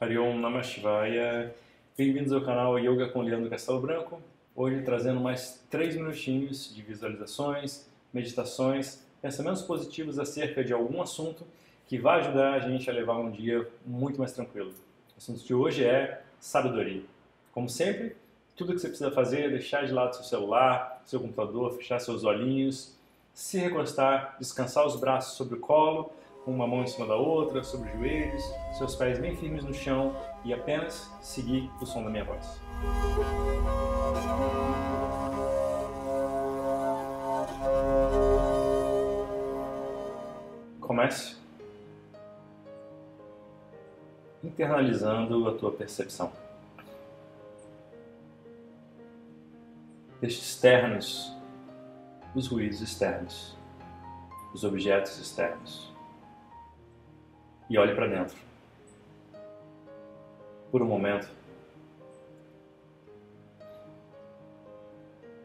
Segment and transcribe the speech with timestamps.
[0.00, 1.54] Hariom Namashivaya.
[1.96, 4.20] Bem-vindos ao canal Yoga com Leandro Castelo Branco.
[4.52, 11.46] Hoje trazendo mais três minutinhos de visualizações, meditações, pensamentos positivos acerca de algum assunto
[11.86, 14.70] que vai ajudar a gente a levar um dia muito mais tranquilo.
[14.70, 17.04] O assunto de hoje é sabedoria.
[17.52, 18.16] Como sempre,
[18.56, 22.24] tudo que você precisa fazer é deixar de lado seu celular, seu computador, fechar seus
[22.24, 22.96] olhinhos,
[23.32, 26.12] se recostar, descansar os braços sobre o colo
[26.46, 30.14] uma mão em cima da outra, sobre os joelhos, seus pés bem firmes no chão
[30.44, 32.60] e apenas seguir o som da minha voz.
[40.80, 41.36] Comece
[44.42, 46.30] internalizando a tua percepção.
[50.20, 51.34] Deixe externos
[52.34, 53.56] os ruídos externos,
[54.52, 55.93] os objetos externos
[57.68, 58.36] e olhe para dentro.
[60.70, 61.28] Por um momento,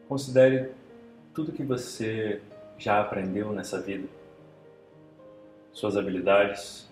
[0.08, 0.72] considere
[1.32, 2.42] tudo que você
[2.76, 4.08] já aprendeu nessa vida,
[5.72, 6.88] suas habilidades,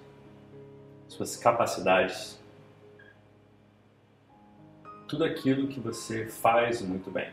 [1.09, 2.39] suas capacidades,
[5.09, 7.33] tudo aquilo que você faz muito bem.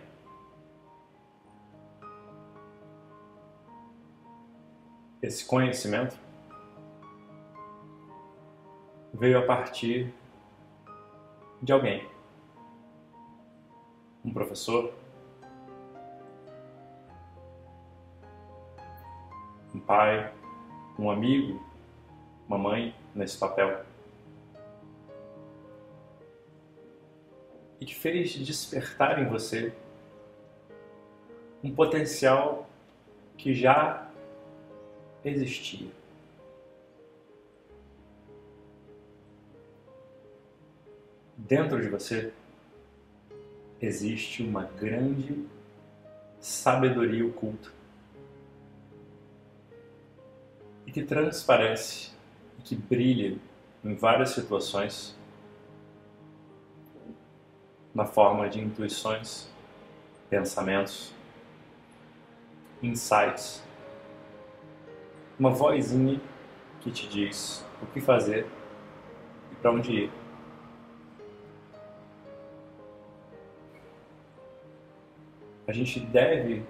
[5.22, 6.25] Esse conhecimento
[9.16, 10.14] veio a partir
[11.62, 12.06] de alguém.
[14.24, 14.94] Um professor,
[19.74, 20.34] um pai,
[21.00, 21.64] um amigo,
[22.48, 23.86] uma mãe nesse papel.
[27.80, 29.74] E que fez despertar em você
[31.64, 32.68] um potencial
[33.38, 34.10] que já
[35.24, 36.05] existia.
[41.48, 42.34] Dentro de você
[43.80, 45.46] existe uma grande
[46.40, 47.72] sabedoria oculta
[50.88, 52.12] e que transparece
[52.58, 53.38] e que brilha
[53.84, 55.16] em várias situações
[57.94, 59.48] na forma de intuições,
[60.30, 61.14] pensamentos,
[62.82, 63.64] insights,
[65.40, 66.20] uma vozinha
[66.82, 68.48] que te diz o que fazer
[69.52, 70.25] e para onde ir.
[75.68, 76.64] A gente deve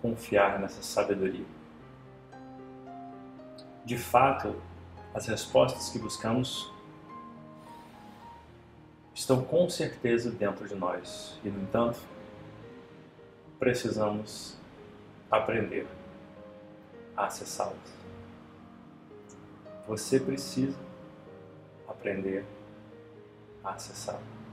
[0.00, 1.44] confiar nessa sabedoria.
[3.84, 4.54] De fato,
[5.14, 6.72] as respostas que buscamos
[9.14, 11.98] estão com certeza dentro de nós e, no entanto,
[13.58, 14.56] precisamos
[15.30, 15.86] aprender
[17.16, 17.96] a acessá-las.
[19.86, 20.78] Você precisa
[21.88, 22.44] aprender
[23.64, 24.45] a acessá-las.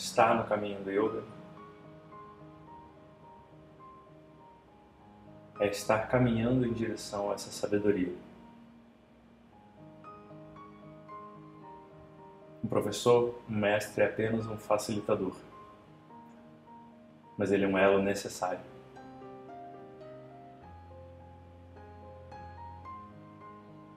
[0.00, 1.22] Estar no caminho do yoga
[5.60, 8.14] é estar caminhando em direção a essa sabedoria.
[12.64, 15.36] Um professor, um mestre é apenas um facilitador,
[17.36, 18.64] mas ele é um elo necessário.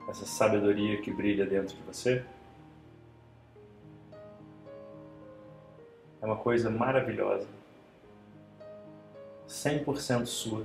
[0.06, 2.24] Essa sabedoria que brilha dentro de você
[6.24, 7.46] é uma coisa maravilhosa.
[9.46, 10.64] 100% sua.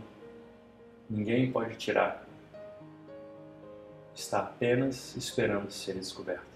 [1.09, 2.25] Ninguém pode tirar.
[4.16, 6.47] Está apenas esperando ser descoberta.